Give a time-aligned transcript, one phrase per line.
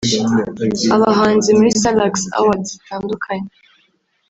[0.95, 3.49] abahanzi muri Salax Awards zitandukanye